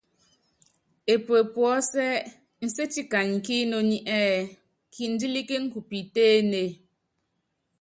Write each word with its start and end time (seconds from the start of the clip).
Epue 1.13 1.39
puɔ́sɛ́ 1.53 2.09
nséti 2.65 3.01
kanyi 3.11 3.37
kí 3.45 3.55
inoní 3.63 3.97
ɛ́ɛ́: 4.17 4.41
Kindílíkíni 4.93 5.67
ku 5.73 5.79
piitéénée. 5.89 6.69